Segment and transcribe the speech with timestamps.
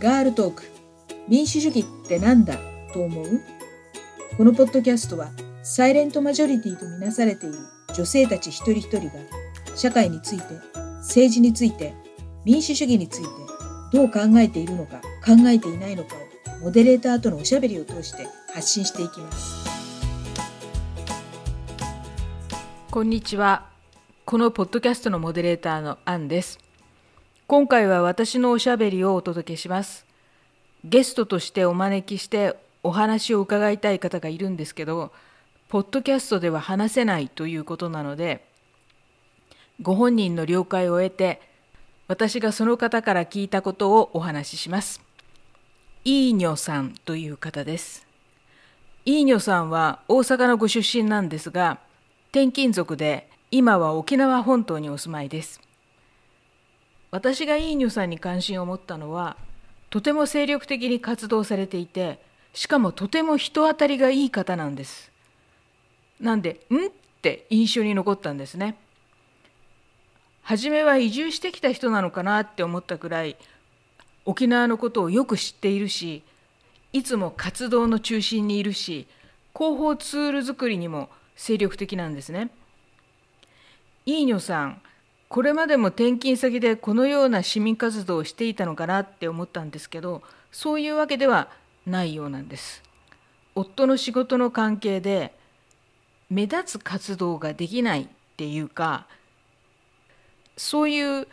[0.00, 0.62] ガールトーク。
[1.28, 2.56] 民主主義ってなんだ？
[2.94, 3.40] と思う？
[4.38, 5.28] このポッドキャストは
[5.62, 7.58] サイレントマジョリティとみなされている
[7.94, 9.12] 女性たち一人一人が
[9.76, 10.44] 社会について
[11.00, 11.92] 政治について
[12.46, 13.28] 民主主義について
[13.92, 19.68] どう考えているのか考えていないのかをモデレーターとのおしゃべりを通して発信していきます。
[22.90, 23.68] こんにちは。
[24.24, 26.58] このポッドキャストのモデレーターのアンです。
[27.50, 30.06] 今回は私のおしゃべりをお届けします
[30.84, 35.10] ゲストとしてお招きしてお話を伺いたい方がいるんですけど
[35.68, 38.46] ポッドキャストでは話せないということなので
[39.82, 41.42] ご本人の了解を得て
[42.06, 45.00] 私がその方から聞いたことをお話しします。
[46.04, 48.06] イーニョさんという方です。
[49.04, 51.80] イーニョさんは大阪のご出身なんですが
[52.30, 55.60] 転勤族で今は沖縄本島にお住まいです。
[57.10, 59.36] 私がイーニョさんに関心を持ったのは
[59.90, 62.20] とても精力的に活動されていて
[62.52, 65.10] しかもとても人当たりがいい方なんです。
[66.20, 66.90] なんで「ん?」っ
[67.22, 68.76] て印象に残ったんですね。
[70.42, 73.36] 初めは移住してきた人なのかなって思ったくらい
[74.24, 76.22] 沖縄のことをよく知っているし
[76.92, 79.06] いつも活動の中心にいるし
[79.54, 82.50] 広報ツール作りにも精力的なんですね。
[84.06, 84.82] いいにょさん
[85.30, 91.48] これまでも転勤先でこのような市民活動をしていたのかなって思ったんですけどそういうわけでは
[91.86, 92.82] ないようなんです。
[93.54, 95.32] 夫の仕事の関係で
[96.30, 99.06] 目立つ活動ができないっていうか
[100.56, 101.28] そういう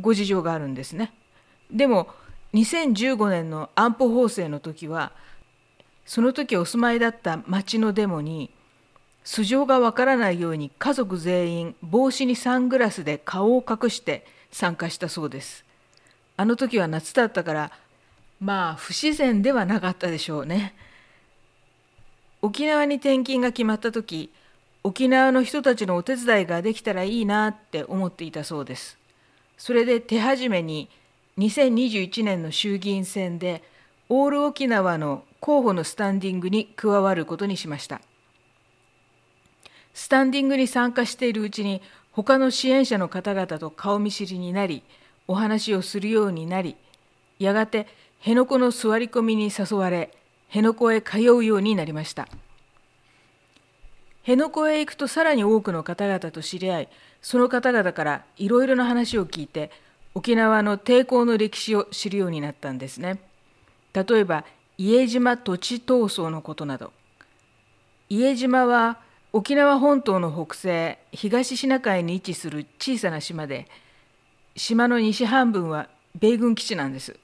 [0.00, 1.12] ご事情があるんですね。
[1.72, 2.06] でも
[2.54, 5.10] 2015年の安保法制の時は
[6.06, 8.52] その時お住まいだった町のデモに
[9.30, 15.64] 素性がわからないように家族全員帽子にサングラスで顔を隠して参加したそうです。
[16.36, 17.72] あの時は夏だったから
[18.40, 20.74] まあ不自然ではなかったでしょうね。
[22.42, 24.32] 沖縄に転勤が決まった時
[24.82, 28.98] 沖縄の人たちのお手伝いができたらいいなって思っていたそうです。
[29.56, 30.90] それで手始めに
[31.38, 33.62] 2021年の衆議院選で
[34.08, 38.00] オール沖縄の候補のスタンディングに加わることにしました。
[39.94, 44.82] スタンディングに参加しているうちに他の支援者の方々と顔見知りになり
[45.28, 46.76] お話をするようになり
[47.38, 47.86] やがて
[48.18, 50.10] 辺野古の座り込みに誘われ
[50.48, 52.28] 辺野古へ通うようになりました。
[54.22, 56.88] 辺野古へ行くとさらに多くの方々と知り合い
[57.22, 59.70] その方々からいろいろな話を聞いて
[60.14, 63.18] 沖縄の抵抗の歴史を知るようになったんですね。
[63.94, 64.44] 例えば
[64.76, 66.92] 伊江島土地闘争のことなど
[68.08, 68.98] 伊江島は
[69.32, 73.68] 沖縄本島の北西東シナ海に位置する小さな島で
[74.56, 77.16] 島の西半分は米軍基地なんです。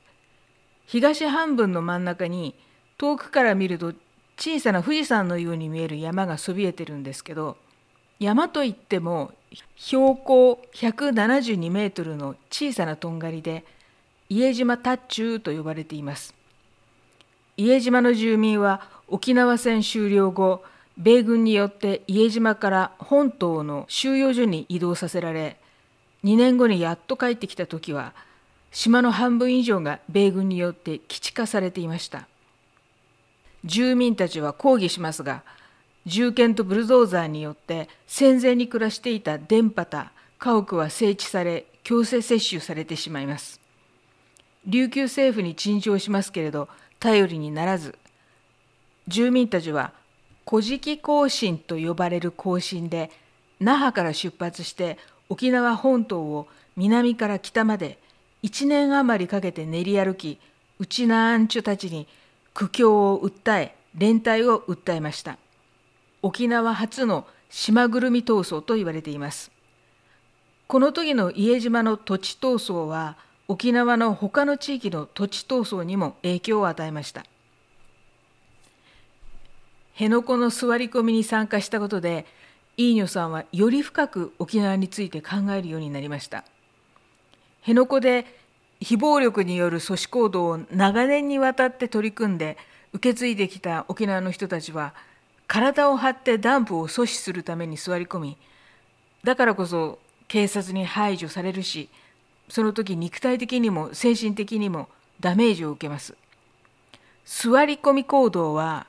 [0.87, 2.55] 東半分の真ん中に
[2.97, 3.93] 遠くから見ると
[4.39, 7.56] 小さな富士山のように見える山がそびえてるんですけど
[8.21, 9.33] 山といっても
[9.75, 13.65] 標高172メートルの小さなとんがりで
[14.28, 16.34] 家島タッチューと呼ばれています。
[17.56, 20.62] 家島の住民は沖縄戦終了後
[20.96, 25.56] 米軍によって家島から本島の収容所に移動させられ
[26.24, 28.14] 2年後にやっと帰ってきた時は
[28.72, 32.28] 島の半分以上が米軍によって基地化されていました。
[33.64, 35.42] 住民たちは抗議しますが
[36.06, 43.60] 銃剣とブルドーザーによって戦前に暮らしていた電波た家屋は整地され強制接種されてしまいます。
[44.66, 46.68] 琉球政府に陳情しますけれど
[46.98, 47.96] 頼りにならず
[49.08, 49.92] 住民たちは
[50.48, 53.10] 古事記行進と呼ばれる行進で
[53.60, 54.96] 那覇から出発して
[55.28, 56.46] 沖縄本島を
[56.76, 57.98] 南から北まで
[58.44, 60.38] 1年余りかけて練り歩き
[60.78, 62.06] ウチナアンチュたちに
[62.54, 65.38] 苦境を訴え連帯を訴えました。
[66.22, 69.50] 沖縄初の島ぐるみ闘争と言われています。
[70.66, 73.16] この時の家島の土地闘争は
[73.49, 77.25] 沖縄の他の地域の土地闘争にも影響を与えました。
[79.96, 82.26] 辺野古の座り込みに参加したことで
[82.76, 86.44] イーニョさんはより深く沖縄について考えるようになりました。
[87.62, 88.26] 辺野古で
[88.78, 92.58] 非暴力による阻止行動を長年にわたって取り組んで
[92.93, 94.93] 受け継いできた沖縄の人たちは
[95.46, 98.37] 体を張ってダンプを阻止するために座り込み
[99.25, 101.88] だからこそ警察に排除されるし
[102.50, 104.88] その時肉体的にも精神的にも
[105.20, 106.14] ダメージを受けます。
[107.25, 108.87] 座り込み行動は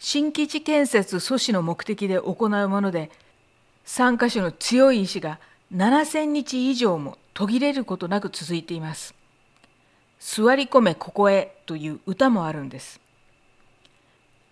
[0.00, 3.10] 新基地建設阻止の目的で行うもので
[3.84, 5.38] 参加者の強い意志が
[5.72, 9.14] 7,000日以上も途切れることなく続いています
[10.20, 13.00] 座り込めここへという歌もあるんです。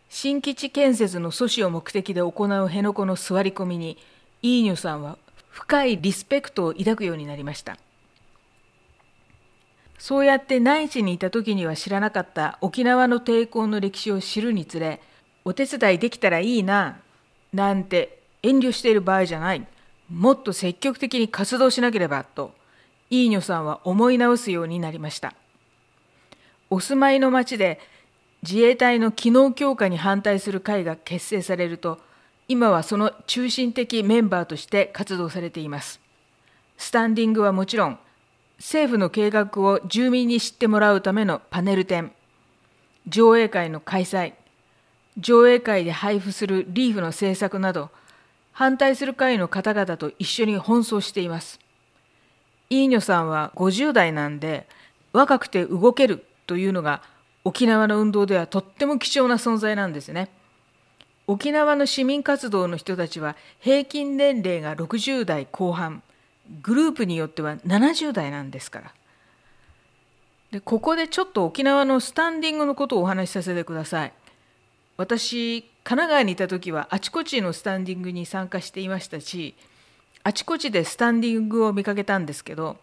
[0.09, 3.99] 新基地建設の阻止を目的で行う辺野古の座り込みに
[4.41, 5.19] イーニョさんは
[5.51, 7.77] 深いリスペクトを抱くようになりました。
[9.99, 15.03] そうやって内地にいた時には知らなかった沖縄の抵抗の歴史を知るにつれ
[15.49, 16.99] お手伝いできたらいいな
[17.55, 19.67] なんて遠慮している場合じゃない。
[20.11, 22.53] もっと積極的に活動しなければと
[23.09, 25.33] イーニョさんは思い直すようになりました。
[26.69, 27.81] お住まいの町で
[28.43, 31.99] 自衛隊の機能強化に反対する会が結成されると
[32.47, 35.99] 今はその中心的メンバーとして活動されています。
[36.77, 37.99] スタンディングはもちろん
[38.59, 42.13] 政府の計画を住民に知ってもらうためのパネル展
[43.07, 44.35] 上映会の開催
[45.19, 47.91] 上映会で配布するリーフの制作など
[48.53, 51.61] 反対する会の方々と一緒に奔走しています
[52.71, 54.67] イーニョさんは50代なんで
[55.13, 57.03] 若くて動けるというのが
[57.45, 60.31] 沖縄の運動ではとっても貴重な存在なんですね
[61.27, 66.03] 沖縄の市民活動の人たちは平均年齢が60代後半
[66.63, 68.95] グループによっては70代なんですから。
[70.51, 74.13] でここでちょっと沖縄のスタンディングのことをお話しさせてください。
[74.99, 79.55] 私神奈川にいた時はあちこちのスタンディングに参加していましたし
[80.25, 82.77] あちこちでスタンディングを見かけたんですけど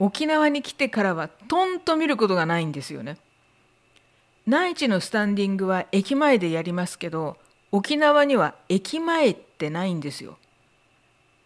[0.00, 3.16] 沖縄に来てからはとんと見ることがないんですよね。
[4.46, 7.36] 内地のスタンディングは駅前でやりますけど
[7.70, 10.36] 沖縄には駅前ってないんですよ。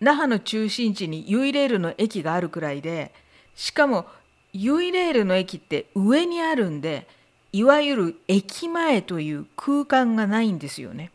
[0.01, 3.13] 那覇の中心地にユイレールの駅があるくらいで
[3.55, 4.07] しかも
[4.55, 7.07] ユイレールの駅って上にあるんで
[7.53, 11.11] いわゆる駅前という空間がないんですよね。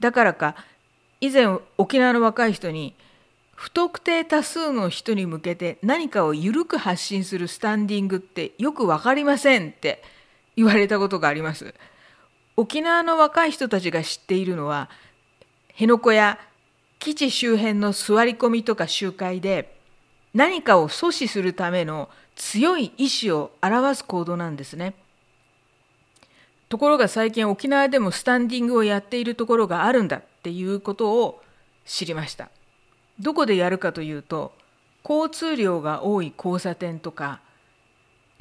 [0.00, 0.56] だからか
[1.20, 1.46] 以前
[1.78, 2.94] 沖縄の若い人に
[3.54, 10.02] 不特定多数の人に向けて何かを緩く発信するスタンディングってよく分かりませんって
[10.56, 11.74] 言われたことがあります。
[12.56, 14.88] 沖縄の若い人たちが知っているのは
[15.72, 16.38] 辺野古や
[16.98, 19.76] 基地周辺の座り込みとか集会で
[20.32, 24.94] 何かを阻止するための強い意志を表す行動なんですね。
[26.74, 31.40] ところが最近沖縄でもスタンディングをやっているところがあるんだっていうことを
[31.84, 32.50] 知りました。
[33.20, 34.52] どこでやるかというと
[35.08, 37.40] 交通量が多い交差点とか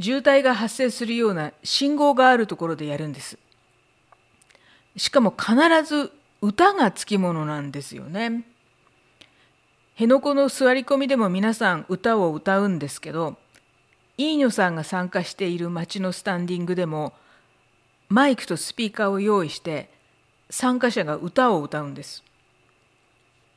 [0.01, 3.37] 渋滞が発生するような信号があるところでやるんです。
[4.97, 5.53] しかも必
[5.87, 8.45] ず歌がつきものなんですよね。
[9.93, 13.37] 辺野古の座り込みでも皆さん歌を歌うんですけど
[14.17, 17.13] イーニョさんが参加している町のスタンディングでも
[18.13, 19.89] マイクとスピーカーを用意して
[20.51, 22.23] 参加者が歌を歌うんです。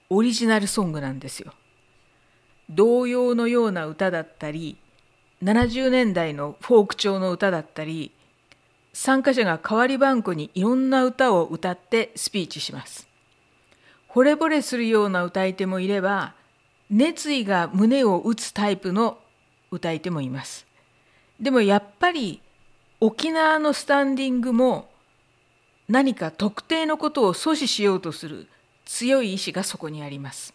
[0.08, 1.52] オリジナルソングなんですよ。
[2.70, 4.78] 童謡のような歌だったり
[5.42, 8.12] 70年代のフォーク調の歌だったり
[8.94, 13.06] 参加者が代わり番号にいろんな歌を歌ってスピーチします。
[14.08, 16.32] 惚れ惚れするような歌い手もいれば
[16.88, 19.18] 熱意が胸を打つタイプの
[19.70, 20.66] 歌い手もいます。
[21.38, 22.40] でもやっぱり
[22.98, 24.88] 沖縄のスタンディングも
[25.88, 28.48] 何か特定のことを阻止しようとする
[28.86, 30.54] 強い意志がそこにあります。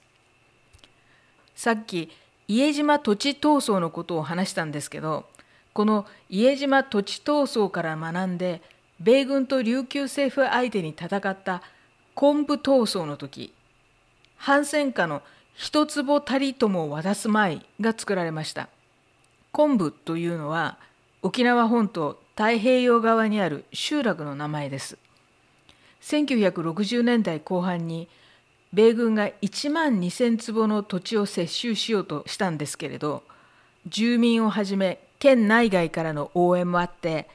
[1.56, 2.10] さっき
[2.48, 5.26] 家島土地闘争のことを話したんですけど
[5.74, 8.62] この家島土地闘争から学んで
[9.00, 11.62] 米軍と琉球政府相手に戦った
[12.16, 13.54] 昆布闘争の時
[14.36, 15.22] 反戦下の
[15.54, 18.70] 一坪たりとも渡す舞が作られました。
[19.52, 20.80] 昆布というのは
[21.22, 24.98] 沖縄本島太平洋側にある集落の名前です。
[26.02, 28.10] 1960年代後半に
[28.74, 33.22] 米軍が1万2,000坪の土地を接収しようとしたんですけれど
[33.86, 37.30] 住民をはじめ県内外からの応援もあって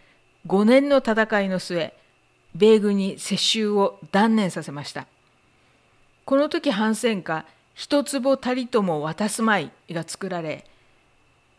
[0.49, 1.95] 5年の戦いの末
[2.57, 5.07] 米軍に接収を断念させました。
[6.25, 7.47] この時反戦下
[7.77, 10.65] 一坪たりとも渡すまいが作られ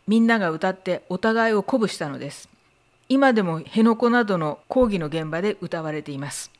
[0.06, 2.50] みんなが歌ってお互いを鼓舞したのです。
[3.08, 6.50] 今でも辺野古などの抗議の現場で歌われています。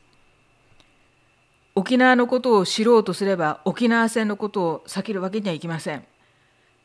[1.75, 6.03] 沖縄のことを知ろうとすれば沖縄戦のことを避けるわけにはいきません。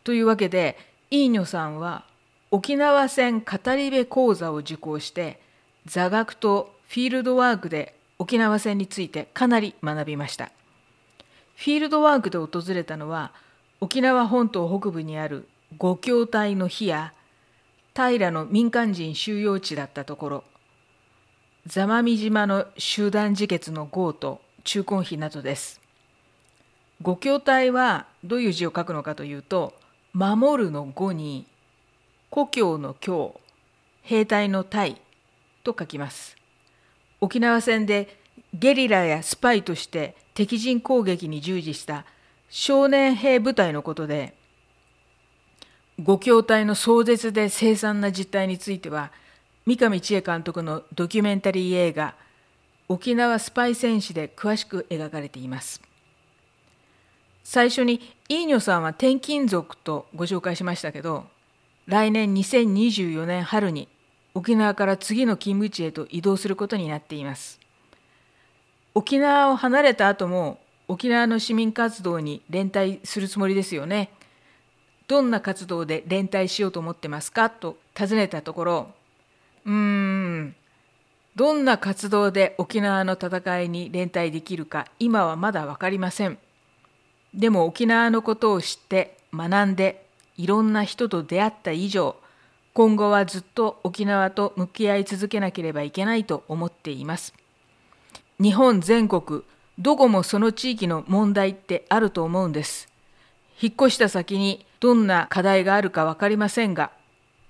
[0.04, 0.76] というわけで
[1.10, 2.04] イーニョさんは
[2.50, 5.40] 沖縄戦語り部講座を受講して
[5.86, 10.52] 座学とフィールドワークで沖縄戦についてかなり学びました。
[11.56, 13.32] フィールドワークで訪れたのは
[13.80, 17.14] 沖縄本島北部にある五協隊の日や
[17.94, 20.44] 平の民間人収容地だったところ
[21.66, 25.80] 座間味島の集団自決の号と中根碑などです。
[27.00, 29.74] 五協隊はどういう字を書くのかというと
[30.12, 31.46] 守るの語に
[32.30, 33.40] 故郷の郷
[34.02, 35.00] 兵隊の隊
[35.62, 36.36] と書きます。
[37.20, 38.18] 沖縄戦で
[38.52, 42.04] ゲリラやスパイとして敵陣攻撃に従事した
[42.50, 44.34] 少年兵部隊のことで
[46.00, 49.12] 五筐体の壮絶で凄惨な実態については
[49.64, 52.14] 三上千恵監督のドキュメンタリー映画
[52.88, 55.80] 「沖縄スパイ戦士」で詳しく描かれています。
[57.44, 61.26] 最初にイーニョさんは転勤族とご紹介しましたけど
[61.86, 63.86] 来年2024年春に
[64.32, 67.60] 沖縄から次の勤務地へと移動することになっています。
[68.94, 70.58] 沖縄を離れた後も
[70.88, 74.10] 沖縄の市民活動に連帯するつもりですよね。
[75.06, 77.50] どんな活動で連帯しようと思ってますか？
[77.50, 78.88] と尋ねたところ
[79.66, 80.54] うーん
[81.36, 86.38] どんな活動で沖縄の戦いに連帯できるか今はまだ分かりません。
[87.34, 90.06] でも沖縄のことを知って学んで
[90.36, 92.16] いろんな人と出会った以上
[92.72, 97.34] 今後はずっと沖縄と向き合い続けなければいけないと思っています。
[98.40, 99.42] 日本全国
[99.78, 102.88] どこもその地域の問題ってあると思うんです。
[103.60, 106.90] 引っ越した先にどんな課題があるか分かりませんが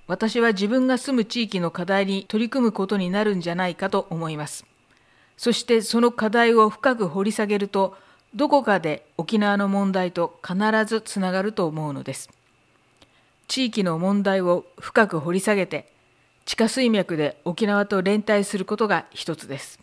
[0.07, 4.67] 私は自分が住む地域の課題に取り組むことになるんじゃないかと思います。
[5.37, 7.97] そしてその課題を深く掘り下げると
[8.35, 12.31] どこかで沖縄の問題と必ずつながると思うのです。
[13.49, 15.91] 地域の問題を深く掘り下げて
[16.45, 19.81] 地下水脈で沖縄と連帯することが一つです。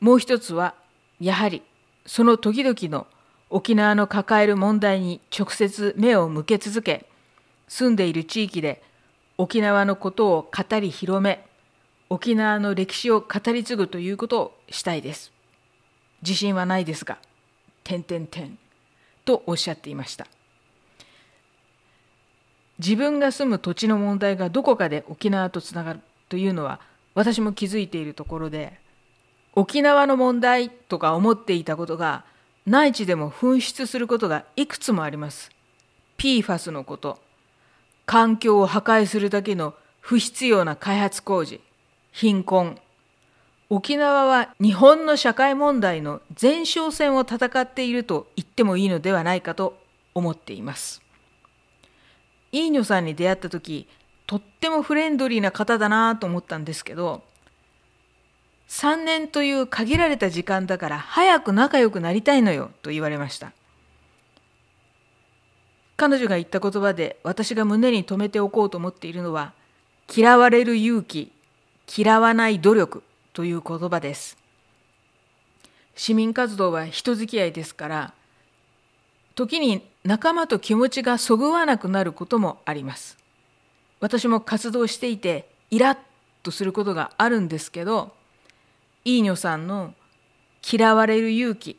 [0.00, 0.74] もう一つは
[1.20, 1.62] やはり
[2.06, 3.06] その時々の
[3.50, 7.06] 沖縄の抱える問題に直接目を向け続け
[7.66, 8.82] 住んでいる地域で
[9.38, 11.46] 沖縄のことを語り広め
[12.10, 15.30] 沖縄の歴史を語り継ぐということをしたいです。
[16.22, 17.18] 自信はないですが
[17.84, 18.58] 点点点
[19.24, 20.26] とおっしゃっていました。
[22.78, 26.80] 自分が住む土地の問題がどこかで沖縄とつながるというのは
[27.14, 28.78] 私も気づいているところで
[29.54, 32.24] 沖縄の問題とか思っていたことが
[32.68, 35.50] 内地でも噴出することがいくつもあります。
[36.18, 37.18] PFAS のこと、
[38.04, 41.60] 環境を破壊するだけの不必要な開発工事、
[42.12, 42.78] 貧困。
[43.70, 49.78] 沖縄は日本の社会問題の前哨戦を戦っていると言ってもいいのではないかと
[50.14, 51.02] 思っています。
[52.52, 53.86] イーニョさんに出会った時、
[54.26, 57.22] とってもフレンドリーな方だなと思ったんですけど、
[58.68, 63.52] 3年という限られた時間だから早く仲良くなりたいのよと言われました。
[65.96, 69.52] 彼女が言った言葉で私が胸に留めておこうと思っているのは
[70.14, 71.32] 嫌われる勇気
[71.96, 74.36] 嫌わない努力という言葉です。
[75.96, 78.14] 市民活動は人付き合いですから
[79.34, 83.18] 時に仲間と気持ちがそぐわなくなることもあります。
[83.98, 85.98] 私も活動していてイラッ
[86.44, 88.12] とすることがあるんですけど
[89.08, 89.94] イーニョさんの
[90.70, 91.78] 嫌われる勇気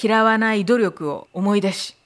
[0.00, 1.96] 嫌わない努力を思い出し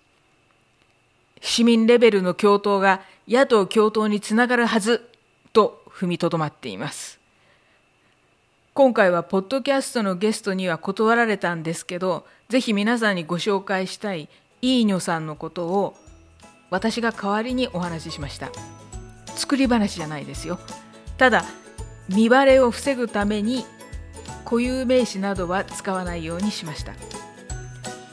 [1.42, 5.10] 市民レベルの共闘が野党共闘につながるはず
[5.52, 7.20] と踏みとどまっています。
[8.72, 14.30] 今回はポッドキャストのゲストには断られたんですけどぜひ皆さんにご紹介したい
[14.62, 15.94] イーニョさんのことを
[16.70, 18.50] 私が代わりにお話ししました。
[19.34, 20.58] 作り話じゃないですよ。
[21.18, 21.44] ただ
[22.08, 23.66] 見バレを防ぐために
[24.52, 26.92] 固有名詞などは使わないようにしました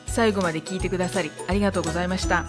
[0.08, 2.46] 最後まで聞いてくださりありがとうございました。